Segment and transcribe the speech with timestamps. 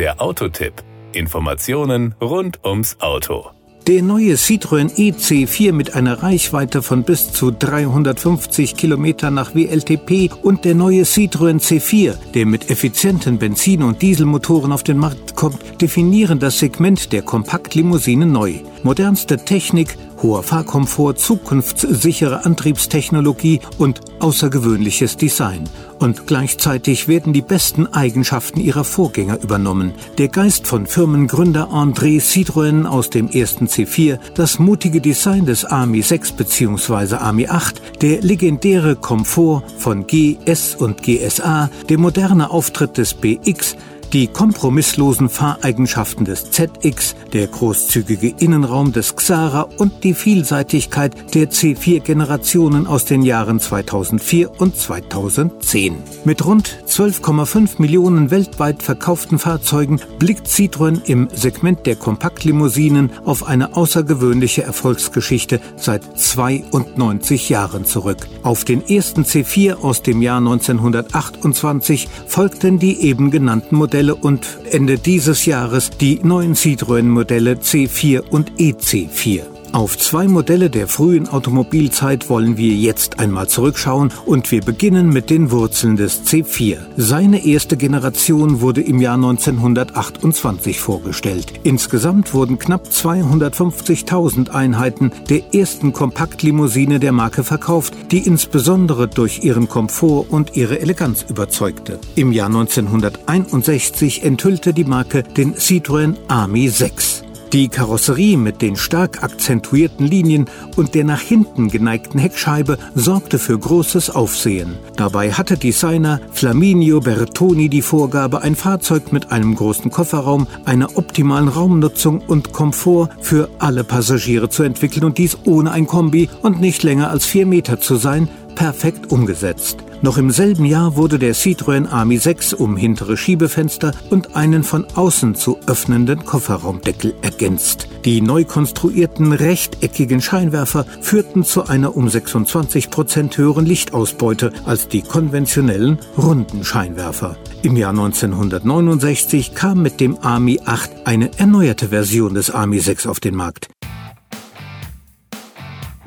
[0.00, 0.72] Der Autotipp.
[1.12, 3.50] Informationen rund ums Auto.
[3.86, 10.64] Der neue Citroën EC4 mit einer Reichweite von bis zu 350 Kilometer nach WLTP und
[10.64, 16.38] der neue Citroën C4, der mit effizienten Benzin- und Dieselmotoren auf den Markt kommt, definieren
[16.38, 18.54] das Segment der Kompaktlimousine neu.
[18.82, 25.68] Modernste Technik, hoher Fahrkomfort, zukunftssichere Antriebstechnologie und außergewöhnliches Design.
[25.98, 29.92] Und gleichzeitig werden die besten Eigenschaften ihrer Vorgänger übernommen.
[30.18, 36.02] Der Geist von Firmengründer André Citroën aus dem ersten C4, das mutige Design des Army
[36.02, 37.16] 6 bzw.
[37.16, 43.76] Army 8, der legendäre Komfort von GS und GSA, der moderne Auftritt des BX,
[44.12, 52.86] die kompromisslosen Fahreigenschaften des ZX, der großzügige Innenraum des Xara und die Vielseitigkeit der C4-Generationen
[52.86, 55.96] aus den Jahren 2004 und 2010.
[56.24, 63.76] Mit rund 12,5 Millionen weltweit verkauften Fahrzeugen blickt Citroën im Segment der Kompaktlimousinen auf eine
[63.76, 68.26] außergewöhnliche Erfolgsgeschichte seit 92 Jahren zurück.
[68.42, 74.46] Auf den ersten C4 aus dem Jahr 1928 folgten die eben genannten Modelle Modelle und
[74.70, 79.59] Ende dieses Jahres die neuen Citroën-Modelle C4 und EC4.
[79.72, 85.30] Auf zwei Modelle der frühen Automobilzeit wollen wir jetzt einmal zurückschauen und wir beginnen mit
[85.30, 86.78] den Wurzeln des C4.
[86.96, 91.52] Seine erste Generation wurde im Jahr 1928 vorgestellt.
[91.62, 99.68] Insgesamt wurden knapp 250.000 Einheiten der ersten Kompaktlimousine der Marke verkauft, die insbesondere durch ihren
[99.68, 102.00] Komfort und ihre Eleganz überzeugte.
[102.16, 107.29] Im Jahr 1961 enthüllte die Marke den Citroën Army 6.
[107.52, 113.58] Die Karosserie mit den stark akzentuierten Linien und der nach hinten geneigten Heckscheibe sorgte für
[113.58, 114.78] großes Aufsehen.
[114.94, 121.48] Dabei hatte Designer Flaminio Bertoni die Vorgabe, ein Fahrzeug mit einem großen Kofferraum, einer optimalen
[121.48, 126.84] Raumnutzung und Komfort für alle Passagiere zu entwickeln und dies ohne ein Kombi und nicht
[126.84, 129.78] länger als vier Meter zu sein, perfekt umgesetzt.
[130.02, 134.86] Noch im selben Jahr wurde der Citroën Army 6 um hintere Schiebefenster und einen von
[134.94, 137.86] außen zu öffnenden Kofferraumdeckel ergänzt.
[138.06, 145.02] Die neu konstruierten rechteckigen Scheinwerfer führten zu einer um 26 Prozent höheren Lichtausbeute als die
[145.02, 147.36] konventionellen runden Scheinwerfer.
[147.62, 153.20] Im Jahr 1969 kam mit dem Army 8 eine erneuerte Version des Army 6 auf
[153.20, 153.68] den Markt.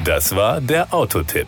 [0.04, 1.48] Das war der Autotipp.